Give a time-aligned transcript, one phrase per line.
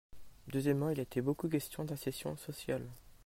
[0.47, 2.89] Deuxièmement, il a été beaucoup question d’accession sociale.